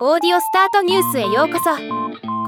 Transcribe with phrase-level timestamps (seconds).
[0.00, 1.70] オーディオスタートニュースへようこそ。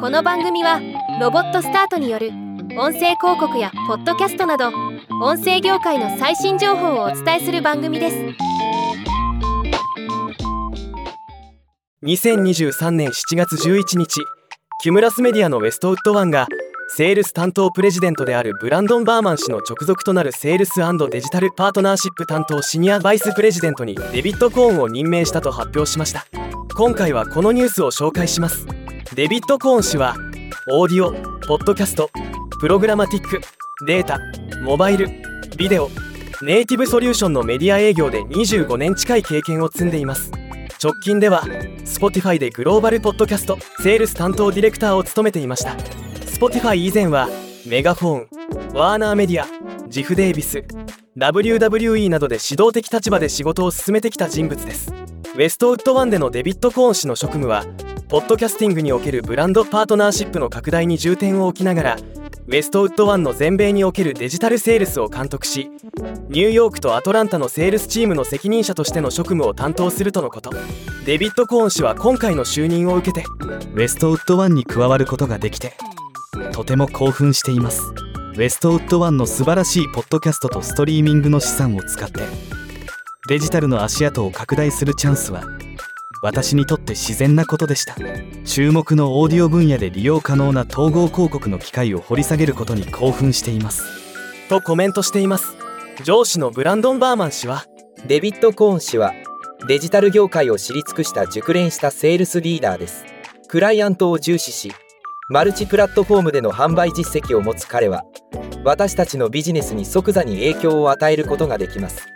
[0.00, 0.80] この番組は
[1.20, 2.30] ロボットスタートによる
[2.76, 4.72] 音声広告やポッドキャストなど
[5.22, 8.16] 音声業界の最新情報をお伝えする番組です。
[12.02, 14.20] 2023年7月11日
[14.82, 16.48] キュムラスメディアのウェストウッドワンが
[16.88, 26.26] セールス担当プレジデントであるブランドン・バーマン氏の直属となるセールスデジタルパートナーシップ担当シニアバイスプレジデントにデビッド・コーンを任命したと発表しました。
[26.76, 28.66] 今回はこのニュースを紹介します。
[29.14, 30.14] デビッド・コーン氏は
[30.70, 31.10] オーディオ
[31.46, 32.10] ポッドキャスト
[32.60, 33.40] プログラマティック
[33.86, 34.20] データ
[34.60, 35.08] モバイル
[35.56, 35.88] ビデオ
[36.42, 40.30] ネイティブソリューションのメディア営業で25年近い経験を積んでいます。
[40.82, 41.44] 直近では
[41.86, 45.70] Spotify でグローバルポッドキャストセールス担当ディレクターを務めていました。
[46.26, 47.30] Spotify 以前は
[47.66, 48.28] メガフォン
[48.74, 49.46] ワーナーメディア
[49.88, 50.62] ジフ・デイビス
[51.16, 55.05] WWE などで指導的立場で仕事を進めてきた人物です。
[55.36, 57.66] Westwood One でのデビッド・コーン氏の職務は
[58.08, 61.96] ポッドキャスティングにおけるブランドパートナーシップの拡大に重点を置きながら
[62.46, 65.70] Westwood One の全米におけるデジタルセールスを監督し
[66.30, 70.52] ニューヨークとアトランタのセールスチームの責任者としての職務を担当するとのこと。
[71.04, 73.26] デビッド・コーン氏は今回の就任を受けて
[73.74, 75.74] Westwood One に加わることができて
[76.52, 77.82] とても興奮しています。
[77.82, 82.22] Westwood One の素晴らしいポッドキャストとストリーミングの資産を使って
[83.28, 85.42] デジタルの足跡を拡大するチャンスは
[86.22, 87.96] 私にとって自然なことでした。
[88.44, 93.82] 注目のオーディオ分野で利用可能な統合広告の機会を掘り下げることに興奮しています。
[94.48, 95.56] とコメントしています。
[96.04, 97.64] 上司のブランドン・バーマン氏は
[98.06, 99.12] デビッド・コーン氏は
[99.66, 103.04] デジタル業界を知り尽くした熟練したセールスリーダーです。
[103.48, 104.70] クライアントを重視し
[105.28, 108.04] マルチプラットフォームでの販売実績を持つ彼は
[108.64, 112.06] 私たちのビジネスに即座に影響を与えることができます。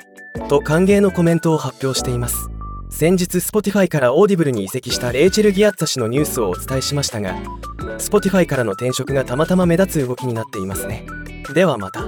[0.49, 2.49] と歓迎のコメントを発表しています。
[2.91, 7.37] 先日 Spotify から Audible に移籍したレイチェル・ギアッツァ氏のニュースをお伝えしましたが
[7.99, 11.07] Spotify からの転職がたまたま目立つ動きになっていますね。
[11.55, 12.07] ではまた。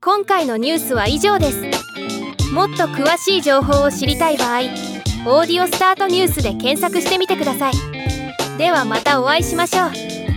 [0.00, 1.62] 今回のニュースは以上です。
[2.52, 4.60] もっと詳しい情報を知りたい場合
[5.26, 7.97] 「オーディオスタートニュース」で検索してみてください。
[8.58, 10.27] ではまたお会いしましょう。